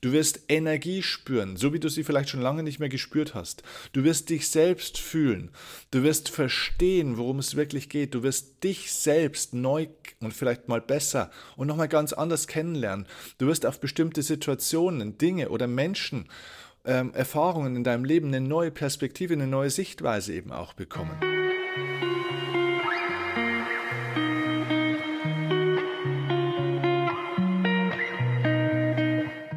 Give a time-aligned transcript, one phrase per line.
[0.00, 3.64] Du wirst Energie spüren, so wie du sie vielleicht schon lange nicht mehr gespürt hast.
[3.92, 5.50] Du wirst dich selbst fühlen.
[5.90, 8.14] Du wirst verstehen, worum es wirklich geht.
[8.14, 9.88] Du wirst dich selbst neu
[10.20, 13.06] und vielleicht mal besser und nochmal ganz anders kennenlernen.
[13.38, 16.28] Du wirst auf bestimmte Situationen, Dinge oder Menschen,
[16.84, 21.18] ähm, Erfahrungen in deinem Leben eine neue Perspektive, eine neue Sichtweise eben auch bekommen.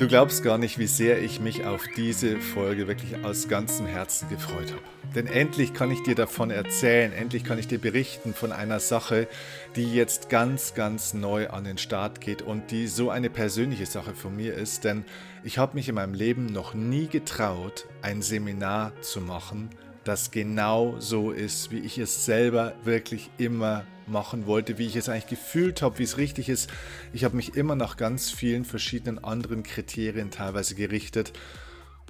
[0.01, 4.27] Du glaubst gar nicht, wie sehr ich mich auf diese Folge wirklich aus ganzem Herzen
[4.29, 4.81] gefreut habe.
[5.13, 9.27] Denn endlich kann ich dir davon erzählen, endlich kann ich dir berichten von einer Sache,
[9.75, 14.15] die jetzt ganz, ganz neu an den Start geht und die so eine persönliche Sache
[14.15, 14.85] von mir ist.
[14.85, 15.05] Denn
[15.43, 19.69] ich habe mich in meinem Leben noch nie getraut, ein Seminar zu machen,
[20.03, 25.09] das genau so ist, wie ich es selber wirklich immer machen wollte, wie ich es
[25.09, 26.69] eigentlich gefühlt habe, wie es richtig ist.
[27.13, 31.33] Ich habe mich immer nach ganz vielen verschiedenen anderen Kriterien teilweise gerichtet.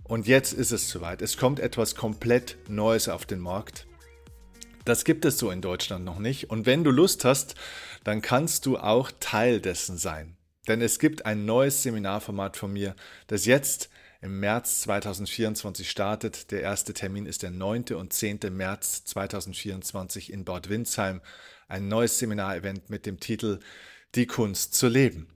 [0.04, 1.22] Und jetzt ist es soweit.
[1.22, 3.88] Es kommt etwas komplett Neues auf den Markt.
[4.84, 6.49] Das gibt es so in Deutschland noch nicht.
[6.49, 7.55] Und wenn du Lust hast,
[8.04, 10.35] dann kannst du auch Teil dessen sein.
[10.68, 12.96] Denn es gibt ein neues Seminarformat von mir,
[13.27, 13.90] das jetzt
[14.22, 16.52] im März 2024 startet.
[16.52, 17.86] Der erste Termin ist der 9.
[17.96, 18.40] und 10.
[18.52, 21.22] März 2024 in Bad Windsheim
[21.68, 23.60] ein neues Seminarevent mit dem Titel
[24.16, 25.27] Die Kunst zu leben.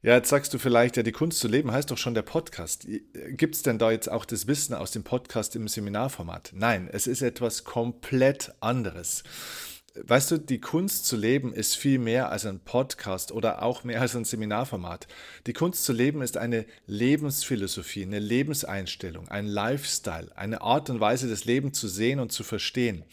[0.00, 2.86] Ja, jetzt sagst du vielleicht, ja, die Kunst zu leben heißt doch schon der Podcast.
[3.30, 6.52] Gibt es denn da jetzt auch das Wissen aus dem Podcast im Seminarformat?
[6.54, 9.24] Nein, es ist etwas komplett anderes.
[10.04, 14.00] Weißt du, die Kunst zu leben ist viel mehr als ein Podcast oder auch mehr
[14.00, 15.08] als ein Seminarformat.
[15.46, 21.28] Die Kunst zu leben ist eine Lebensphilosophie, eine Lebenseinstellung, ein Lifestyle, eine Art und Weise,
[21.28, 23.04] das Leben zu sehen und zu verstehen.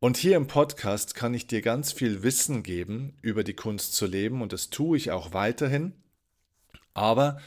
[0.00, 4.06] Und hier im Podcast kann ich dir ganz viel Wissen geben über die Kunst zu
[4.06, 5.92] leben und das tue ich auch weiterhin.
[6.94, 7.40] Aber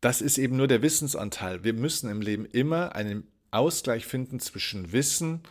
[0.00, 1.64] das ist eben nur der Wissensanteil.
[1.64, 5.48] Wir müssen im Leben immer einen Ausgleich finden zwischen Wissen und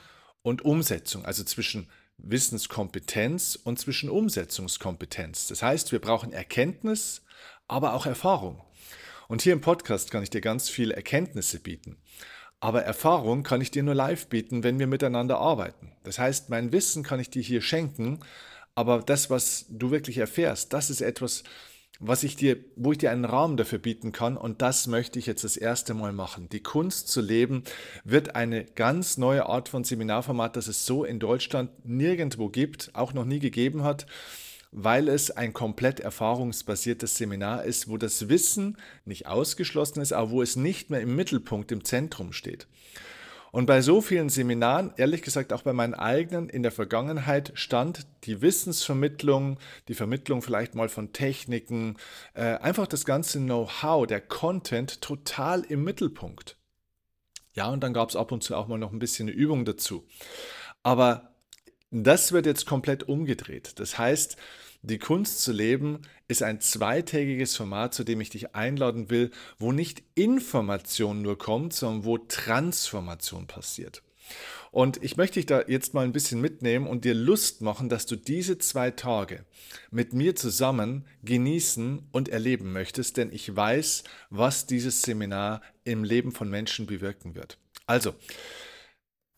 [0.61, 5.47] Umsetzung, also zwischen Wissenskompetenz und zwischen Umsetzungskompetenz.
[5.47, 7.21] Das heißt, wir brauchen Erkenntnis,
[7.67, 8.61] aber auch Erfahrung.
[9.27, 11.97] Und hier im Podcast kann ich dir ganz viele Erkenntnisse bieten.
[12.59, 15.91] Aber Erfahrung kann ich dir nur live bieten, wenn wir miteinander arbeiten.
[16.03, 18.19] Das heißt, mein Wissen kann ich dir hier schenken,
[18.73, 21.43] aber das, was du wirklich erfährst, das ist etwas,
[21.99, 25.25] was ich dir, wo ich dir einen Rahmen dafür bieten kann und das möchte ich
[25.25, 26.49] jetzt das erste Mal machen.
[26.49, 27.63] Die Kunst zu leben
[28.03, 33.13] wird eine ganz neue Art von Seminarformat, das es so in Deutschland nirgendwo gibt, auch
[33.13, 34.05] noch nie gegeben hat
[34.71, 40.41] weil es ein komplett erfahrungsbasiertes Seminar ist, wo das Wissen nicht ausgeschlossen ist, aber wo
[40.41, 42.67] es nicht mehr im Mittelpunkt, im Zentrum steht.
[43.51, 48.05] Und bei so vielen Seminaren, ehrlich gesagt auch bei meinen eigenen in der Vergangenheit, stand
[48.25, 51.97] die Wissensvermittlung, die Vermittlung vielleicht mal von Techniken,
[52.33, 56.57] äh, einfach das ganze Know-how, der Content total im Mittelpunkt.
[57.53, 59.65] Ja, und dann gab es ab und zu auch mal noch ein bisschen eine Übung
[59.65, 60.05] dazu.
[60.83, 61.33] Aber
[61.89, 63.79] das wird jetzt komplett umgedreht.
[63.79, 64.37] Das heißt,
[64.81, 69.71] die Kunst zu leben ist ein zweitägiges Format, zu dem ich dich einladen will, wo
[69.71, 74.03] nicht Information nur kommt, sondern wo Transformation passiert.
[74.71, 78.05] Und ich möchte dich da jetzt mal ein bisschen mitnehmen und dir Lust machen, dass
[78.05, 79.45] du diese zwei Tage
[79.89, 86.33] mit mir zusammen genießen und erleben möchtest, denn ich weiß, was dieses Seminar im Leben
[86.33, 87.57] von Menschen bewirken wird.
[87.85, 88.13] Also,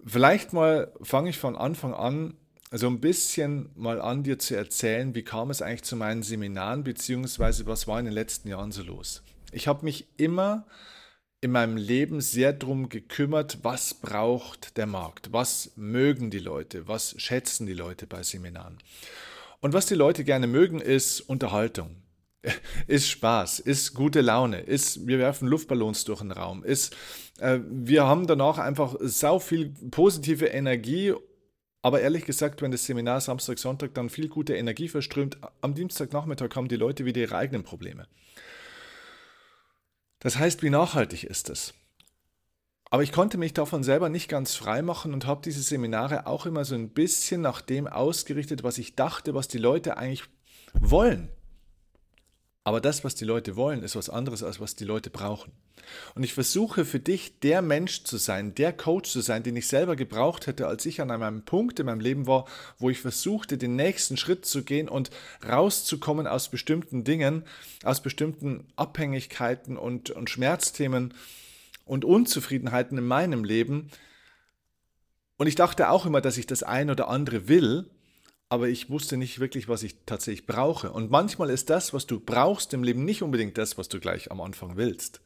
[0.06, 2.36] Vielleicht mal fange ich von Anfang an
[2.72, 6.84] so ein bisschen mal an dir zu erzählen, wie kam es eigentlich zu meinen Seminaren,
[6.84, 9.24] beziehungsweise was war in den letzten Jahren so los.
[9.52, 10.68] Ich habe mich immer
[11.41, 17.16] in meinem Leben sehr darum gekümmert, was braucht der Markt, was mögen die Leute, was
[17.18, 18.78] schätzen die Leute bei Seminaren.
[19.62, 21.96] Und was die Leute gerne mögen, ist Unterhaltung
[22.88, 26.96] ist Spaß, ist gute Laune, ist, wir werfen Luftballons durch den Raum, ist,
[27.40, 31.13] äh, wir haben danach einfach sau viel positive Energie,
[31.81, 36.56] aber ehrlich gesagt, wenn das Seminar Samstag, Sonntag dann viel gute Energie verströmt, am Dienstagnachmittag
[36.56, 38.07] haben die Leute wieder ihre eigenen Probleme.
[40.19, 41.73] Das heißt, wie nachhaltig ist es?
[42.91, 46.46] Aber ich konnte mich davon selber nicht ganz frei machen und habe diese Seminare auch
[46.46, 50.23] immer so ein bisschen nach dem ausgerichtet, was ich dachte, was die Leute eigentlich
[50.73, 51.29] wollen.
[52.70, 55.52] Aber das, was die Leute wollen, ist was anderes, als was die Leute brauchen.
[56.14, 59.66] Und ich versuche für dich der Mensch zu sein, der Coach zu sein, den ich
[59.66, 62.46] selber gebraucht hätte, als ich an einem Punkt in meinem Leben war,
[62.78, 65.10] wo ich versuchte, den nächsten Schritt zu gehen und
[65.48, 67.44] rauszukommen aus bestimmten Dingen,
[67.84, 71.16] aus bestimmten Abhängigkeiten und, und Schmerzthemen
[71.86, 73.90] und Unzufriedenheiten in meinem Leben.
[75.38, 77.90] Und ich dachte auch immer, dass ich das ein oder andere will,
[78.49, 80.91] aber ich wusste nicht wirklich, was ich tatsächlich brauche.
[80.91, 84.31] Und manchmal ist das, was du brauchst im Leben, nicht unbedingt das, was du gleich
[84.31, 85.22] am Anfang willst.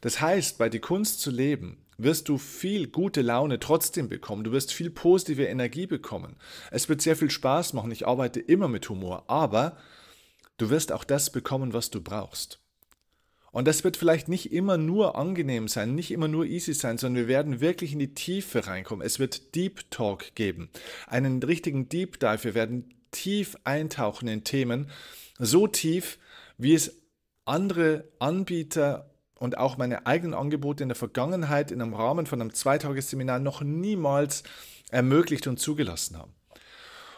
[0.00, 4.44] Das heißt, bei die Kunst zu leben, wirst du viel gute Laune trotzdem bekommen.
[4.44, 6.36] Du wirst viel positive Energie bekommen.
[6.70, 7.90] Es wird sehr viel Spaß machen.
[7.90, 9.76] Ich arbeite immer mit Humor, aber
[10.58, 12.63] du wirst auch das bekommen, was du brauchst.
[13.54, 17.22] Und das wird vielleicht nicht immer nur angenehm sein, nicht immer nur easy sein, sondern
[17.22, 19.06] wir werden wirklich in die Tiefe reinkommen.
[19.06, 20.70] Es wird Deep Talk geben,
[21.06, 22.42] einen richtigen Deep Dive.
[22.42, 24.90] Wir werden tief eintauchen in Themen,
[25.38, 26.18] so tief,
[26.58, 26.96] wie es
[27.44, 32.52] andere Anbieter und auch meine eigenen Angebote in der Vergangenheit in einem Rahmen von einem
[32.52, 34.42] Zweitagesseminar noch niemals
[34.90, 36.34] ermöglicht und zugelassen haben.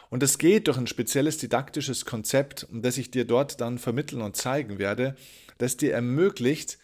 [0.09, 4.35] Und das geht durch ein spezielles didaktisches Konzept, das ich dir dort dann vermitteln und
[4.35, 5.15] zeigen werde,
[5.57, 6.77] das dir ermöglicht,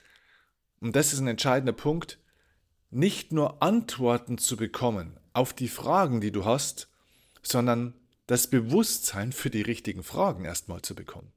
[0.81, 2.20] und das ist ein entscheidender Punkt,
[2.90, 6.90] nicht nur Antworten zu bekommen auf die Fragen, die du hast,
[7.42, 7.94] sondern
[8.28, 11.31] das Bewusstsein für die richtigen Fragen erstmal zu bekommen.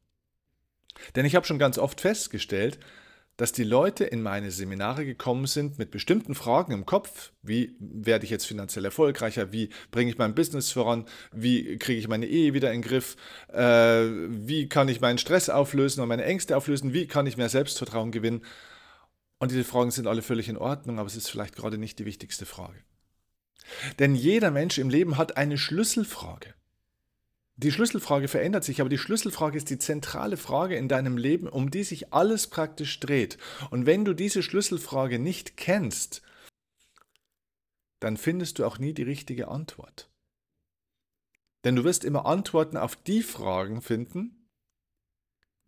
[1.15, 2.79] Denn ich habe schon ganz oft festgestellt,
[3.37, 7.33] dass die Leute in meine Seminare gekommen sind mit bestimmten Fragen im Kopf.
[7.43, 9.53] Wie werde ich jetzt finanziell erfolgreicher?
[9.53, 11.05] Wie bringe ich mein Business voran?
[11.33, 13.17] Wie kriege ich meine Ehe wieder in den Griff?
[13.53, 16.94] Äh, wie kann ich meinen Stress auflösen und meine Ängste auflösen?
[16.94, 18.43] Wie kann ich mehr Selbstvertrauen gewinnen?
[19.38, 22.06] Und diese Fragen sind alle völlig in Ordnung, aber es ist vielleicht gerade nicht die
[22.06, 22.79] wichtigste Frage.
[23.99, 26.55] Denn jeder Mensch im Leben hat eine Schlüsselfrage.
[27.58, 31.70] Die Schlüsselfrage verändert sich, aber die Schlüsselfrage ist die zentrale Frage in deinem Leben, um
[31.70, 33.38] die sich alles praktisch dreht.
[33.70, 36.20] Und wenn du diese Schlüsselfrage nicht kennst,
[38.00, 40.11] dann findest du auch nie die richtige Antwort.
[41.64, 44.36] Denn du wirst immer Antworten auf die Fragen finden,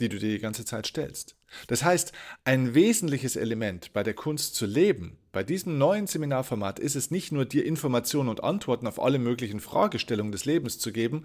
[0.01, 1.37] die du dir die ganze Zeit stellst.
[1.67, 2.13] Das heißt,
[2.45, 7.33] ein wesentliches Element bei der Kunst zu leben, bei diesem neuen Seminarformat ist es nicht
[7.33, 11.25] nur dir Informationen und Antworten auf alle möglichen Fragestellungen des Lebens zu geben,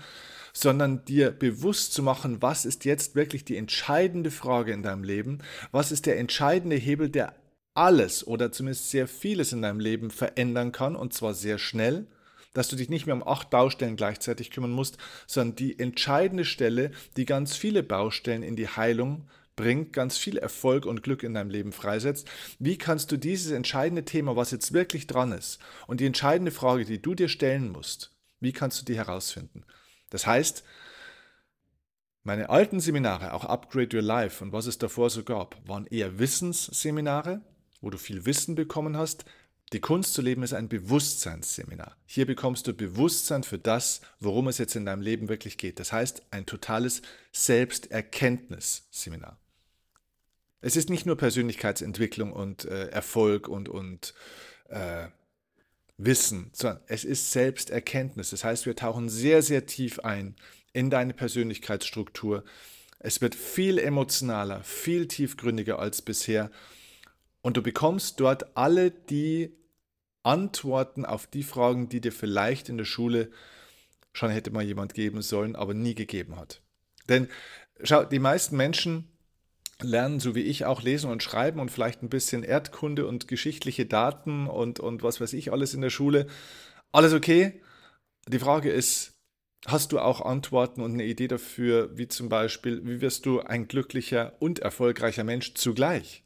[0.53, 5.39] sondern dir bewusst zu machen, was ist jetzt wirklich die entscheidende Frage in deinem Leben,
[5.71, 7.35] was ist der entscheidende Hebel, der
[7.73, 12.07] alles oder zumindest sehr vieles in deinem Leben verändern kann und zwar sehr schnell
[12.53, 14.97] dass du dich nicht mehr um acht Baustellen gleichzeitig kümmern musst,
[15.27, 20.85] sondern die entscheidende Stelle, die ganz viele Baustellen in die Heilung bringt, ganz viel Erfolg
[20.85, 22.27] und Glück in deinem Leben freisetzt.
[22.59, 26.85] Wie kannst du dieses entscheidende Thema, was jetzt wirklich dran ist, und die entscheidende Frage,
[26.85, 29.63] die du dir stellen musst, wie kannst du die herausfinden?
[30.09, 30.63] Das heißt,
[32.23, 36.19] meine alten Seminare, auch Upgrade Your Life und was es davor so gab, waren eher
[36.19, 37.41] Wissensseminare,
[37.81, 39.25] wo du viel Wissen bekommen hast,
[39.73, 41.97] die Kunst zu leben ist ein Bewusstseinsseminar.
[42.05, 45.79] Hier bekommst du Bewusstsein für das, worum es jetzt in deinem Leben wirklich geht.
[45.79, 49.39] Das heißt, ein totales Selbsterkenntnisseminar.
[50.61, 54.13] Es ist nicht nur Persönlichkeitsentwicklung und äh, Erfolg und, und
[54.69, 55.07] äh,
[55.97, 58.29] Wissen, sondern es ist Selbsterkenntnis.
[58.29, 60.35] Das heißt, wir tauchen sehr, sehr tief ein
[60.71, 62.43] in deine Persönlichkeitsstruktur.
[62.99, 66.51] Es wird viel emotionaler, viel tiefgründiger als bisher.
[67.41, 69.51] Und du bekommst dort alle die
[70.23, 73.29] Antworten auf die Fragen, die dir vielleicht in der Schule
[74.13, 76.61] schon hätte mal jemand geben sollen, aber nie gegeben hat.
[77.09, 77.27] Denn
[77.83, 79.09] schau, die meisten Menschen
[79.81, 83.85] lernen, so wie ich, auch lesen und schreiben und vielleicht ein bisschen Erdkunde und geschichtliche
[83.85, 86.27] Daten und, und was weiß ich alles in der Schule.
[86.91, 87.61] Alles okay.
[88.27, 89.13] Die Frage ist,
[89.65, 93.67] hast du auch Antworten und eine Idee dafür, wie zum Beispiel, wie wirst du ein
[93.67, 96.23] glücklicher und erfolgreicher Mensch zugleich?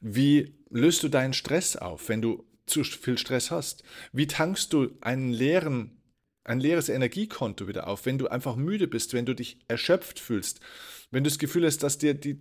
[0.00, 3.82] Wie löst du deinen Stress auf, wenn du zu viel Stress hast?
[4.12, 6.00] Wie tankst du einen leeren,
[6.44, 10.60] ein leeres Energiekonto wieder auf, wenn du einfach müde bist, wenn du dich erschöpft fühlst,
[11.10, 12.40] wenn du das Gefühl hast, dass dir die,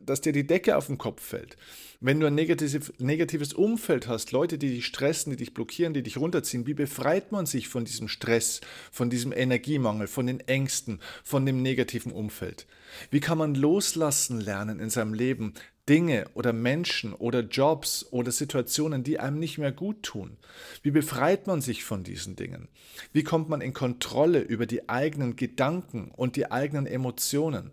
[0.00, 1.56] dass dir die Decke auf den Kopf fällt,
[2.00, 6.02] wenn du ein negatives, negatives Umfeld hast, Leute, die dich stressen, die dich blockieren, die
[6.02, 8.60] dich runterziehen, wie befreit man sich von diesem Stress,
[8.92, 12.66] von diesem Energiemangel, von den Ängsten, von dem negativen Umfeld?
[13.10, 15.54] Wie kann man loslassen lernen in seinem Leben,
[15.88, 20.38] Dinge oder Menschen oder Jobs oder Situationen, die einem nicht mehr gut tun?
[20.82, 22.68] Wie befreit man sich von diesen Dingen?
[23.12, 27.72] Wie kommt man in Kontrolle über die eigenen Gedanken und die eigenen Emotionen?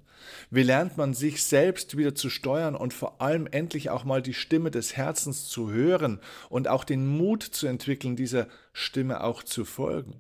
[0.50, 4.34] Wie lernt man sich selbst wieder zu steuern und vor allem endlich auch mal die
[4.34, 9.66] Stimme des Herzens zu hören und auch den Mut zu entwickeln, dieser Stimme auch zu
[9.66, 10.16] folgen?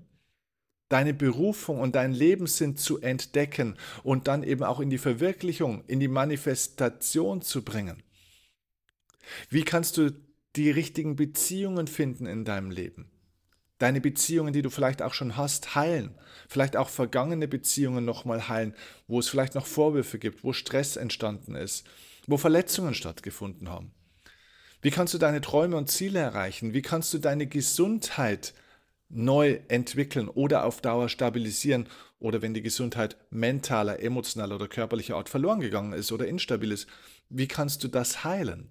[0.91, 5.99] Deine Berufung und dein Lebenssinn zu entdecken und dann eben auch in die Verwirklichung, in
[5.99, 8.03] die Manifestation zu bringen.
[9.49, 10.11] Wie kannst du
[10.57, 13.09] die richtigen Beziehungen finden in deinem Leben?
[13.77, 16.13] Deine Beziehungen, die du vielleicht auch schon hast, heilen.
[16.49, 18.75] Vielleicht auch vergangene Beziehungen nochmal heilen,
[19.07, 21.87] wo es vielleicht noch Vorwürfe gibt, wo Stress entstanden ist,
[22.27, 23.91] wo Verletzungen stattgefunden haben.
[24.81, 26.73] Wie kannst du deine Träume und Ziele erreichen?
[26.73, 28.53] Wie kannst du deine Gesundheit
[29.13, 31.87] neu entwickeln oder auf Dauer stabilisieren
[32.19, 36.87] oder wenn die Gesundheit mentaler, emotionaler oder körperlicher Art verloren gegangen ist oder instabil ist,
[37.29, 38.69] wie kannst du das heilen?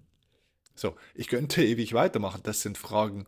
[0.75, 2.41] So, ich könnte ewig weitermachen.
[2.43, 3.25] Das sind Fragen,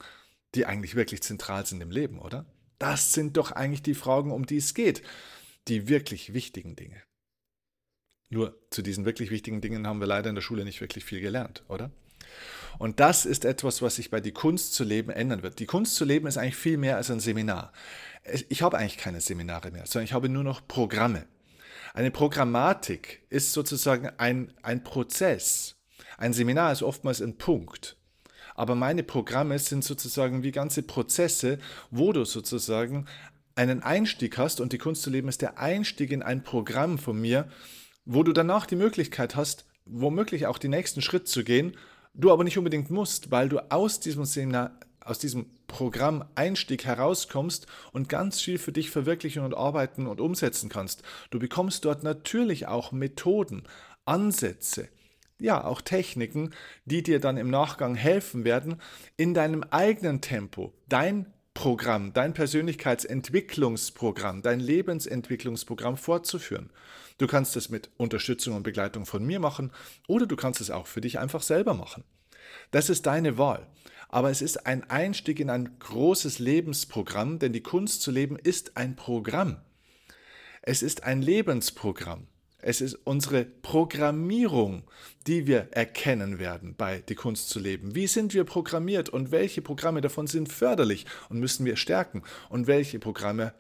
[0.56, 2.46] die eigentlich wirklich zentral sind im Leben, oder?
[2.80, 5.04] Das sind doch eigentlich die Fragen, um die es geht.
[5.68, 7.02] Die wirklich wichtigen Dinge.
[8.30, 11.22] Nur zu diesen wirklich wichtigen Dingen haben wir leider in der Schule nicht wirklich viel
[11.22, 11.92] gelernt, oder?
[12.80, 15.60] Und das ist etwas, was sich bei Die Kunst zu leben ändern wird.
[15.60, 17.72] Die Kunst zu leben ist eigentlich viel mehr als ein Seminar.
[18.50, 21.26] Ich habe eigentlich keine Seminare mehr, sondern ich habe nur noch Programme.
[21.94, 25.76] Eine Programmatik ist sozusagen ein, ein Prozess.
[26.18, 27.98] Ein Seminar ist oftmals ein Punkt.
[28.56, 31.60] Aber meine Programme sind sozusagen wie ganze Prozesse,
[31.92, 33.08] wo du sozusagen
[33.56, 37.20] einen Einstieg hast und die Kunst zu leben ist der Einstieg in ein Programm von
[37.20, 37.48] mir,
[38.06, 41.78] wo du danach die Möglichkeit hast, womöglich auch den nächsten Schritt zu gehen
[42.14, 47.68] du aber nicht unbedingt musst, weil du aus diesem Seminar, aus diesem Programm Einstieg herauskommst
[47.92, 51.04] und ganz viel für dich verwirklichen und arbeiten und umsetzen kannst.
[51.32, 53.64] Du bekommst dort natürlich auch Methoden,
[54.06, 54.88] Ansätze,
[55.40, 56.52] ja, auch Techniken,
[56.86, 58.80] die dir dann im Nachgang helfen werden,
[59.18, 66.72] in deinem eigenen Tempo dein Programm, dein Persönlichkeitsentwicklungsprogramm, dein Lebensentwicklungsprogramm fortzuführen.
[67.18, 69.72] Du kannst es mit Unterstützung und Begleitung von mir machen
[70.08, 72.04] oder du kannst es auch für dich einfach selber machen.
[72.72, 73.68] Das ist deine Wahl.
[74.10, 78.78] Aber es ist ein Einstieg in ein großes Lebensprogramm, denn die Kunst zu leben ist
[78.78, 79.58] ein Programm.
[80.62, 82.28] Es ist ein Lebensprogramm.
[82.66, 84.84] Es ist unsere Programmierung,
[85.28, 87.94] die wir erkennen werden bei Die Kunst zu leben.
[87.94, 92.68] Wie sind wir programmiert und welche Programme davon sind förderlich und müssen wir stärken und
[92.68, 93.54] welche Programme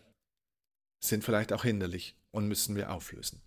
[1.08, 3.42] sind vielleicht auch hinderlich und müssen wir auflösen.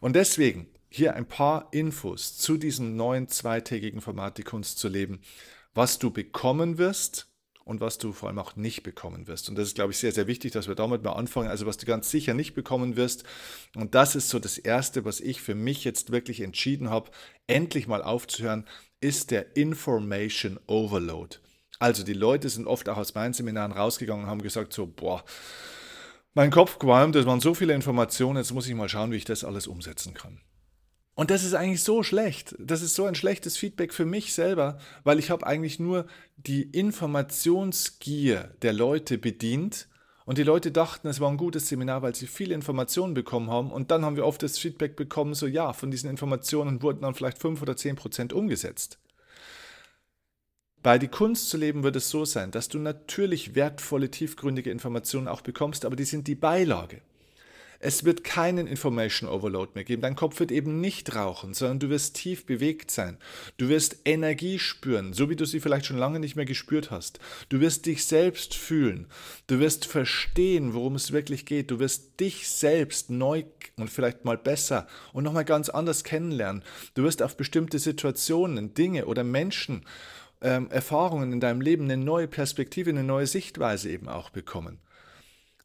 [0.00, 5.20] Und deswegen hier ein paar Infos zu diesem neuen zweitägigen Format Die Kunst zu leben,
[5.74, 7.28] was du bekommen wirst
[7.64, 9.48] und was du vor allem auch nicht bekommen wirst.
[9.48, 11.48] Und das ist, glaube ich, sehr, sehr wichtig, dass wir damit mal anfangen.
[11.48, 13.24] Also was du ganz sicher nicht bekommen wirst.
[13.74, 17.10] Und das ist so das Erste, was ich für mich jetzt wirklich entschieden habe,
[17.46, 18.66] endlich mal aufzuhören,
[19.00, 21.36] ist der Information Overload.
[21.78, 25.24] Also die Leute sind oft auch aus meinen Seminaren rausgegangen und haben gesagt so, boah,
[26.34, 29.24] mein Kopf qualmt, es waren so viele Informationen, jetzt muss ich mal schauen, wie ich
[29.24, 30.40] das alles umsetzen kann.
[31.14, 32.54] Und das ist eigentlich so schlecht.
[32.58, 36.62] Das ist so ein schlechtes Feedback für mich selber, weil ich habe eigentlich nur die
[36.62, 39.88] Informationsgier der Leute bedient
[40.24, 43.70] und die Leute dachten, es war ein gutes Seminar, weil sie viele Informationen bekommen haben.
[43.70, 47.14] Und dann haben wir oft das Feedback bekommen, so ja, von diesen Informationen wurden dann
[47.14, 48.98] vielleicht fünf oder zehn Prozent umgesetzt.
[50.82, 55.28] Bei Die Kunst zu leben wird es so sein, dass du natürlich wertvolle, tiefgründige Informationen
[55.28, 57.02] auch bekommst, aber die sind die Beilage.
[57.84, 60.02] Es wird keinen Information Overload mehr geben.
[60.02, 63.18] Dein Kopf wird eben nicht rauchen, sondern du wirst tief bewegt sein.
[63.56, 67.18] Du wirst Energie spüren, so wie du sie vielleicht schon lange nicht mehr gespürt hast.
[67.48, 69.06] Du wirst dich selbst fühlen.
[69.48, 71.72] Du wirst verstehen, worum es wirklich geht.
[71.72, 73.44] Du wirst dich selbst neu
[73.76, 76.62] und vielleicht mal besser und nochmal ganz anders kennenlernen.
[76.94, 79.84] Du wirst auf bestimmte Situationen, Dinge oder Menschen,
[80.42, 84.78] ähm, Erfahrungen in deinem Leben eine neue Perspektive, eine neue Sichtweise eben auch bekommen.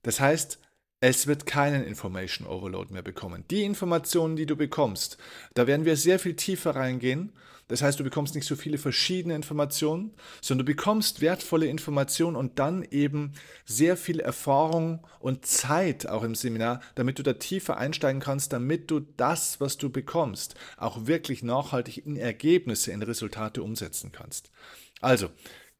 [0.04, 0.60] Das heißt,
[1.00, 3.44] es wird keinen Information Overload mehr bekommen.
[3.52, 5.18] Die Informationen, die du bekommst,
[5.54, 7.34] da werden wir sehr viel tiefer reingehen.
[7.68, 12.60] Das heißt, du bekommst nicht so viele verschiedene Informationen, sondern du bekommst wertvolle Informationen und
[12.60, 13.34] dann eben
[13.66, 18.90] sehr viel Erfahrung und Zeit auch im Seminar, damit du da tiefer einsteigen kannst, damit
[18.90, 24.50] du das, was du bekommst, auch wirklich nachhaltig in Ergebnisse, in Resultate umsetzen kannst.
[25.02, 25.30] Also,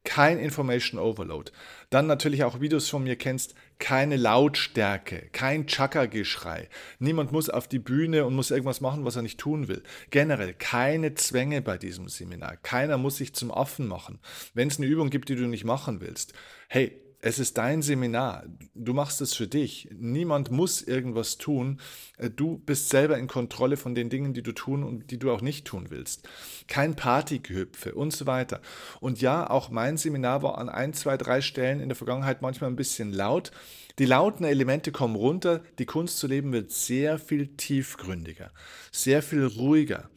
[0.08, 1.52] kein Information Overload.
[1.90, 6.70] Dann natürlich auch, es von mir kennst, keine Lautstärke, kein Chaka-Geschrei.
[7.00, 9.84] Niemand muss auf die Bühne und muss irgendwas machen, was er nicht tun will.
[10.10, 12.56] Generell keine Zwänge bei diesem Seminar.
[12.56, 14.20] Keiner muss sich zum Affen machen.
[14.54, 16.32] Wenn es eine Übung gibt, die du nicht machen willst,
[16.70, 18.46] hey, es ist dein Seminar.
[18.76, 19.90] Du machst es für dich.
[19.92, 21.80] Niemand muss irgendwas tun.
[22.18, 25.32] Äh, du bist selber in Kontrolle von den Dingen, die du tun und die du
[25.32, 26.28] auch nicht tun willst.
[26.68, 28.62] Kein Partygehüpfe und so weiter.
[29.00, 32.70] Und ja, auch mein Seminar war an ein, zwei, drei Stellen in der Vergangenheit manchmal
[32.70, 33.52] ein bisschen laut.
[33.98, 35.64] Die lauten Elemente kommen runter.
[35.80, 38.52] Die Kunst zu leben wird sehr viel tiefgründiger,
[38.92, 40.10] sehr viel ruhiger.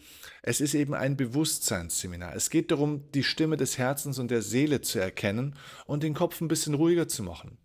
[0.43, 2.35] Es ist eben ein Bewusstseinsseminar.
[2.35, 5.57] Es geht darum, die Stimme des Herzens und der Seele zu erkennen
[5.87, 7.59] und den Kopf ein bisschen ruhiger zu machen.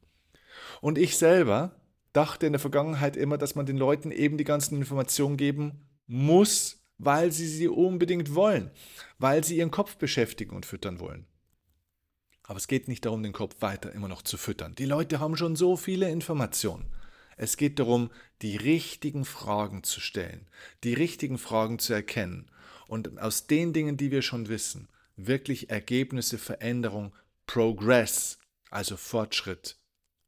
[0.82, 1.79] Und ich selber
[2.12, 6.82] dachte in der Vergangenheit immer, dass man den Leuten eben die ganzen Informationen geben muss,
[6.98, 8.72] weil sie sie unbedingt wollen,
[9.20, 11.25] weil sie ihren Kopf beschäftigen und füttern wollen.
[12.44, 14.75] Aber es geht nicht darum, den Kopf weiter immer noch zu füttern.
[14.75, 16.86] Die Leute haben schon so viele Informationen.
[17.38, 20.48] Es geht darum, die richtigen Fragen zu stellen,
[20.84, 22.50] die richtigen Fragen zu erkennen
[22.88, 27.13] und aus den Dingen, die wir schon wissen, wirklich Ergebnisse, Veränderung,
[27.48, 28.39] Progress,
[28.70, 29.77] also Fortschritt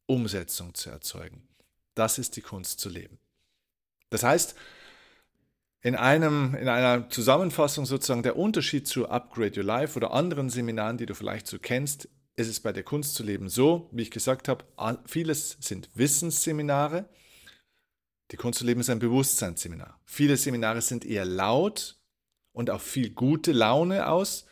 [0.05, 1.47] Umsetzung zu erzeugen.
[1.93, 3.19] Das ist die Kunst zu leben.
[4.09, 4.55] Das heißt,
[5.81, 10.97] in, einem, in einer Zusammenfassung sozusagen der Unterschied zu Upgrade Your Life oder anderen Seminaren,
[10.97, 14.11] die du vielleicht so kennst, ist es bei der Kunst zu leben so, wie ich
[14.11, 14.65] gesagt habe,
[15.05, 17.09] vieles sind Wissensseminare.
[18.31, 19.99] Die Kunst zu leben ist ein Bewusstseinsseminar.
[20.05, 21.96] Viele Seminare sind eher laut
[22.57, 24.47] und auf viel gute Laune aus.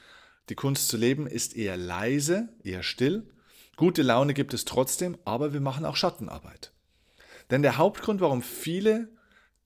[0.50, 3.27] Die Kunst zu leben ist eher leise, eher still.
[3.77, 6.71] Gute Laune gibt es trotzdem, aber wir machen auch Schattenarbeit.
[7.50, 9.09] Denn der Hauptgrund, warum viele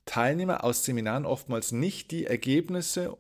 [0.05, 3.17] Teilnehmer aus Seminaren oftmals nicht die Ergebnisse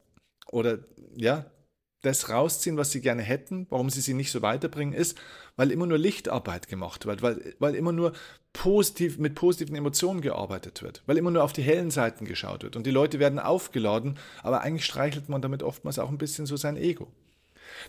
[0.47, 0.79] oder
[1.17, 1.51] ja,
[2.01, 5.17] das rausziehen, was sie gerne hätten, warum sie sie nicht so weiterbringen, ist,
[5.57, 8.13] weil immer nur Lichtarbeit gemacht wird, weil, weil immer nur
[8.53, 12.75] positiv, mit positiven Emotionen gearbeitet wird, weil immer nur auf die hellen Seiten geschaut wird
[12.75, 16.55] und die Leute werden aufgeladen, aber eigentlich streichelt man damit oftmals auch ein bisschen so
[16.55, 17.07] sein Ego.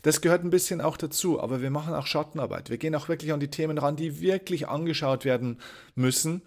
[0.02, 2.68] Das gehört ein bisschen auch dazu, aber wir machen auch Schattenarbeit.
[2.68, 5.58] Wir gehen auch wirklich an die Themen ran, die wirklich angeschaut werden
[5.94, 6.42] müssen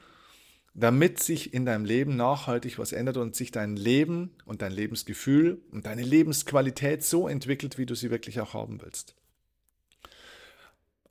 [0.74, 5.62] damit sich in deinem Leben nachhaltig was ändert und sich dein Leben und dein Lebensgefühl
[5.72, 9.16] und deine Lebensqualität so entwickelt, wie du sie wirklich auch haben willst.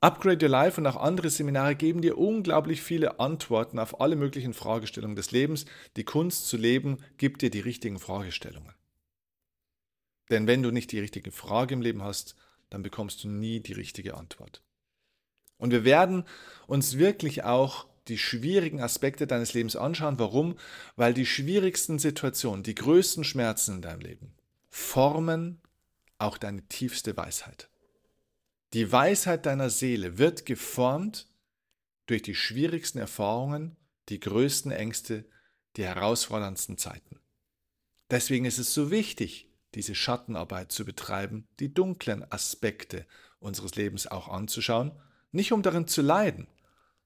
[0.01, 4.53] Upgrade Your Life und auch andere Seminare geben dir unglaublich viele Antworten auf alle möglichen
[4.53, 5.65] Fragestellungen des Lebens.
[5.95, 8.73] Die Kunst zu leben gibt dir die richtigen Fragestellungen.
[10.29, 12.35] Denn wenn du nicht die richtige Frage im Leben hast,
[12.69, 14.61] dann bekommst du nie die richtige Antwort.
[15.57, 16.25] Und wir werden
[16.67, 20.19] uns wirklich auch die schwierigen Aspekte deines Lebens anschauen.
[20.19, 20.57] Warum?
[20.95, 24.33] Weil die schwierigsten Situationen, die größten Schmerzen in deinem Leben
[24.69, 25.61] formen
[26.17, 27.69] auch deine tiefste Weisheit.
[28.73, 31.27] Die Weisheit deiner Seele wird geformt
[32.07, 33.75] durch die schwierigsten Erfahrungen,
[34.09, 35.25] die größten Ängste,
[35.77, 37.19] die herausforderndsten Zeiten.
[38.09, 43.05] Deswegen ist es so wichtig, diese Schattenarbeit zu betreiben, die dunklen Aspekte
[43.39, 44.91] unseres Lebens auch anzuschauen,
[45.31, 46.47] nicht um darin zu leiden,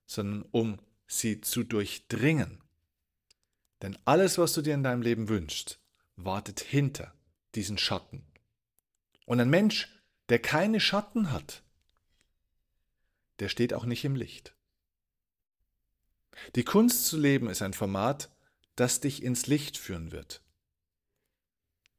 [0.06, 2.62] sondern um sie zu durchdringen.
[3.82, 5.80] Denn alles, was du dir in deinem Leben wünschst,
[6.16, 7.14] wartet hinter
[7.56, 8.26] diesen Schatten.
[9.26, 9.90] Und ein Mensch,
[10.30, 11.64] der keine Schatten hat,
[13.40, 14.56] der steht auch nicht im Licht.
[16.56, 18.30] Die Kunst zu leben ist ein Format,
[18.76, 20.42] das dich ins Licht führen wird.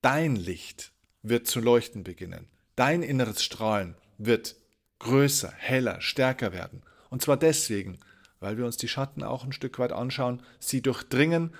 [0.00, 2.48] Dein Licht wird zu leuchten beginnen.
[2.76, 4.56] Dein inneres Strahlen wird
[5.00, 6.82] größer, heller, stärker werden.
[7.10, 7.98] Und zwar deswegen,
[8.40, 11.54] weil wir uns die Schatten auch ein Stück weit anschauen, sie durchdringen,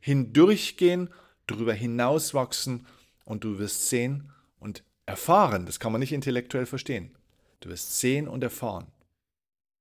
[0.00, 1.10] hindurchgehen,
[1.46, 2.86] darüber hinauswachsen
[3.24, 7.16] und du wirst sehen und erfahren, das kann man nicht intellektuell verstehen,
[7.60, 8.86] du wirst sehen und erfahren,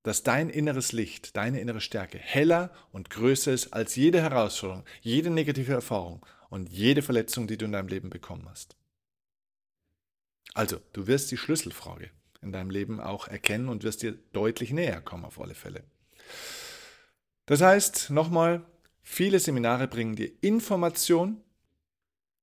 [0.04, 5.30] dass dein inneres Licht, deine innere Stärke heller und größer ist als jede Herausforderung, jede
[5.30, 8.76] negative Erfahrung und jede Verletzung, die du in deinem Leben bekommen hast.
[10.54, 12.12] Also, du wirst die Schlüsselfrage
[12.42, 15.84] in deinem Leben auch erkennen und wirst dir deutlich näher kommen auf alle Fälle.
[17.46, 18.66] Das heißt, nochmal,
[19.02, 21.42] viele Seminare bringen dir Information,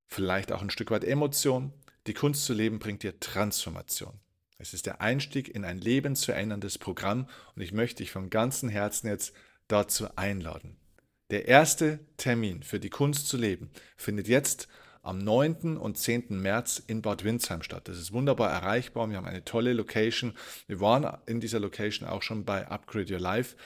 [0.06, 1.72] vielleicht auch ein Stück weit Emotion.
[2.06, 4.20] Die Kunst zu leben bringt dir Transformation.
[4.58, 9.08] Es ist der Einstieg in ein lebensveränderndes Programm und ich möchte dich von ganzem Herzen
[9.08, 9.32] jetzt
[9.68, 10.76] dazu einladen.
[11.30, 14.68] Der erste Termin für die Kunst zu leben findet jetzt
[15.02, 15.76] am 9.
[15.76, 16.40] und 10.
[16.40, 17.88] März in Bad Windsheim statt.
[17.88, 19.08] Das ist wunderbar erreichbar.
[19.08, 20.34] Wir haben eine tolle Location.
[20.66, 23.56] Wir waren in dieser Location auch schon bei Upgrade Your Life.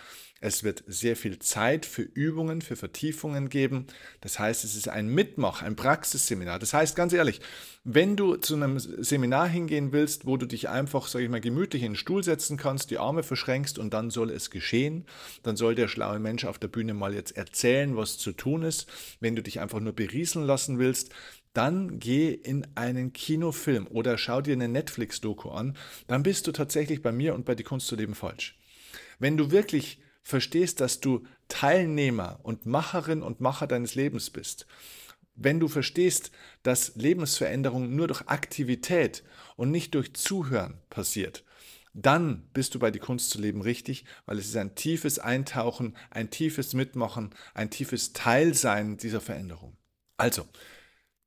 [0.46, 3.86] Es wird sehr viel Zeit für Übungen, für Vertiefungen geben.
[4.20, 6.58] Das heißt, es ist ein Mitmach, ein Praxisseminar.
[6.58, 7.40] Das heißt, ganz ehrlich,
[7.82, 11.82] wenn du zu einem Seminar hingehen willst, wo du dich einfach, sage ich mal, gemütlich
[11.82, 15.06] in den Stuhl setzen kannst, die Arme verschränkst und dann soll es geschehen,
[15.42, 18.86] dann soll der schlaue Mensch auf der Bühne mal jetzt erzählen, was zu tun ist.
[19.20, 21.08] Wenn du dich einfach nur berieseln lassen willst,
[21.54, 25.74] dann geh in einen Kinofilm oder schau dir eine Netflix-Doku an,
[26.06, 28.58] dann bist du tatsächlich bei mir und bei Die Kunst zu leben falsch.
[29.18, 34.66] Wenn du wirklich verstehst, dass du Teilnehmer und Macherin und Macher deines Lebens bist,
[35.36, 36.30] wenn du verstehst,
[36.62, 39.22] dass Lebensveränderung nur durch Aktivität
[39.56, 41.44] und nicht durch Zuhören passiert,
[41.92, 45.96] dann bist du bei die Kunst zu leben richtig, weil es ist ein tiefes Eintauchen,
[46.10, 49.76] ein tiefes Mitmachen, ein tiefes Teilsein dieser Veränderung.
[50.16, 50.46] Also,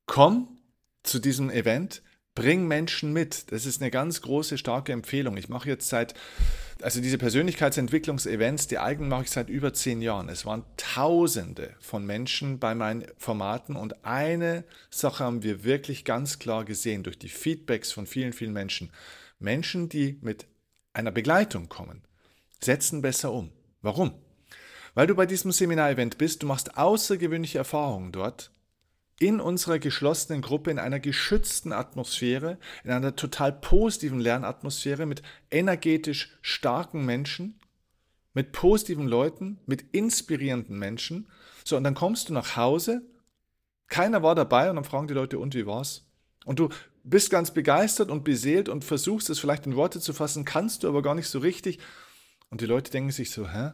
[0.06, 0.58] komm
[1.02, 2.02] zu diesem Event,
[2.38, 3.50] bring Menschen mit.
[3.50, 5.36] Das ist eine ganz große, starke Empfehlung.
[5.36, 6.14] Ich mache jetzt seit
[6.80, 10.28] also diese Persönlichkeitsentwicklungsevents, die eigenen mache ich seit über zehn Jahren.
[10.28, 16.38] Es waren Tausende von Menschen bei meinen Formaten und eine Sache haben wir wirklich ganz
[16.38, 18.92] klar gesehen durch die Feedbacks von vielen, vielen Menschen.
[19.40, 20.46] Menschen, die mit
[20.92, 22.02] einer Begleitung kommen,
[22.60, 23.50] setzen besser um.
[23.82, 24.12] Warum?
[24.94, 28.52] Weil du bei diesem Seminarevent bist, du machst außergewöhnliche Erfahrungen dort
[29.18, 36.38] in unserer geschlossenen Gruppe, in einer geschützten Atmosphäre, in einer total positiven Lernatmosphäre mit energetisch
[36.40, 37.58] starken Menschen.
[38.34, 41.28] mit positiven Leuten, mit inspirierenden Menschen.
[41.64, 43.02] So, und dann kommst du nach Hause,
[43.88, 46.06] keiner war dabei und dann fragen die Leute, und wie war's?
[46.44, 46.68] Und du
[47.02, 50.88] bist ganz begeistert und beseelt und versuchst es vielleicht in Worte zu fassen, kannst du
[50.88, 51.80] aber gar nicht so richtig.
[52.48, 53.72] Und die Leute denken sich so, hä?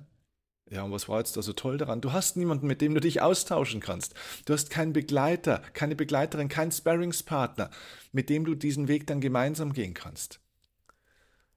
[0.70, 2.00] Ja, und was war jetzt da so toll daran?
[2.00, 4.14] Du hast niemanden, mit dem du dich austauschen kannst.
[4.46, 7.70] Du hast keinen Begleiter, keine Begleiterin, keinen Sparringspartner,
[8.12, 10.40] mit dem du diesen Weg dann gemeinsam gehen kannst.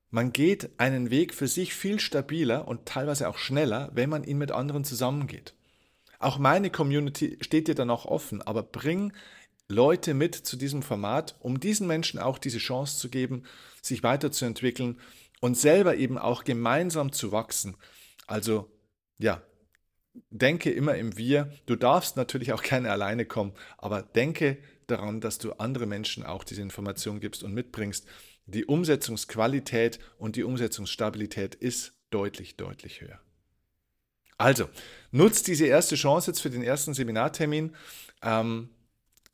[0.09, 4.37] Man geht einen Weg für sich viel stabiler und teilweise auch schneller, wenn man ihn
[4.37, 5.53] mit anderen zusammengeht.
[6.19, 9.13] Auch meine Community steht dir dann auch offen, aber bring
[9.69, 13.43] Leute mit zu diesem Format, um diesen Menschen auch diese Chance zu geben,
[13.81, 14.99] sich weiterzuentwickeln
[15.41, 17.75] und selber eben auch gemeinsam zu wachsen.
[18.27, 18.71] Also
[19.17, 19.41] ja,
[20.29, 21.51] denke immer im Wir.
[21.65, 26.43] Du darfst natürlich auch gerne alleine kommen, aber denke daran, dass du andere Menschen auch
[26.43, 28.07] diese Information gibst und mitbringst,
[28.45, 33.19] die Umsetzungsqualität und die Umsetzungsstabilität ist deutlich, deutlich höher.
[34.37, 34.69] Also,
[35.11, 37.75] nutzt diese erste Chance jetzt für den ersten Seminartermin.
[38.21, 38.69] Ähm,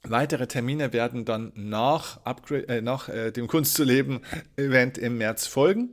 [0.01, 4.21] weitere Termine werden dann nach, Upgrade, äh, nach äh, dem Kunst zu leben
[4.55, 5.89] Event im März folgen.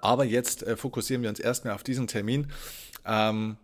[0.00, 2.50] Aber jetzt äh, fokussieren wir uns erstmal auf diesen Termin.
[3.04, 3.56] Ähm,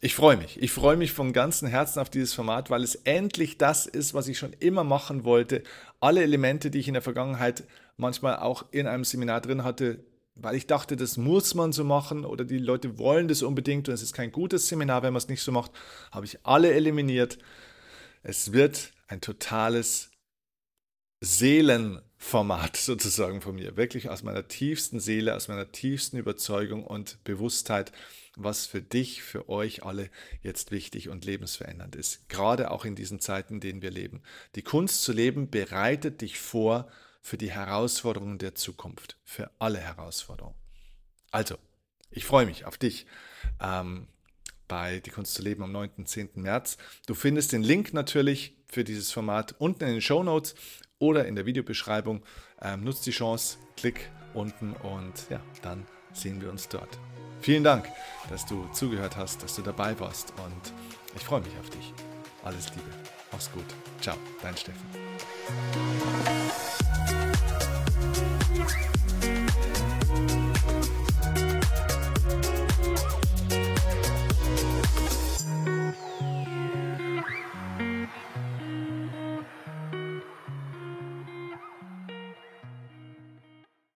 [0.00, 0.62] ich freue mich.
[0.62, 4.28] Ich freue mich von ganzem Herzen auf dieses Format, weil es endlich das ist, was
[4.28, 5.62] ich schon immer machen wollte.
[5.98, 7.64] Alle Elemente, die ich in der Vergangenheit
[7.96, 10.04] manchmal auch in einem Seminar drin hatte,
[10.36, 13.94] weil ich dachte, das muss man so machen oder die Leute wollen das unbedingt und
[13.94, 15.72] es ist kein gutes Seminar, wenn man es nicht so macht,
[16.12, 17.38] habe ich alle eliminiert.
[18.22, 20.12] Es wird ein totales
[22.18, 27.92] Seelenformat sozusagen von mir, wirklich aus meiner tiefsten Seele, aus meiner tiefsten Überzeugung und Bewusstheit
[28.40, 30.10] was für dich, für euch alle
[30.42, 32.28] jetzt wichtig und lebensverändernd ist.
[32.28, 34.22] Gerade auch in diesen Zeiten, in denen wir leben.
[34.54, 36.88] Die Kunst zu leben bereitet dich vor
[37.20, 40.54] für die Herausforderungen der Zukunft, für alle Herausforderungen.
[41.32, 41.56] Also,
[42.12, 43.06] ich freue mich auf dich
[43.60, 44.06] ähm,
[44.68, 45.90] bei Die Kunst zu leben am 9.
[45.96, 46.30] und 10.
[46.36, 46.76] März.
[47.08, 50.54] Du findest den Link natürlich für dieses Format unten in den Show Notes
[50.98, 52.22] oder in der Videobeschreibung.
[52.62, 56.98] Ähm, nutzt die Chance, klick unten und ja, dann sehen wir uns dort.
[57.40, 57.88] Vielen Dank,
[58.30, 60.72] dass du zugehört hast, dass du dabei warst und
[61.16, 61.92] ich freue mich auf dich.
[62.44, 62.90] Alles Liebe.
[63.32, 63.64] Mach's gut.
[64.00, 64.86] Ciao, dein Steffen.